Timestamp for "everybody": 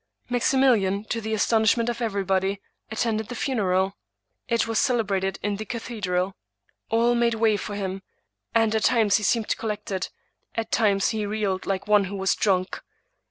2.01-2.59